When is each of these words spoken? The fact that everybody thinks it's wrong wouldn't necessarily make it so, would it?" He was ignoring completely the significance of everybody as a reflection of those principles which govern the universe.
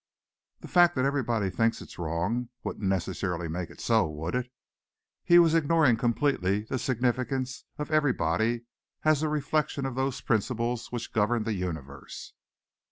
The 0.61 0.67
fact 0.67 0.95
that 0.95 1.05
everybody 1.05 1.51
thinks 1.51 1.79
it's 1.79 1.99
wrong 1.99 2.49
wouldn't 2.63 2.89
necessarily 2.89 3.47
make 3.47 3.69
it 3.69 3.79
so, 3.79 4.09
would 4.09 4.33
it?" 4.33 4.51
He 5.23 5.37
was 5.37 5.53
ignoring 5.53 5.95
completely 5.95 6.61
the 6.63 6.79
significance 6.79 7.65
of 7.77 7.91
everybody 7.91 8.63
as 9.03 9.21
a 9.21 9.29
reflection 9.29 9.85
of 9.85 9.93
those 9.93 10.19
principles 10.21 10.91
which 10.91 11.13
govern 11.13 11.43
the 11.43 11.53
universe. 11.53 12.33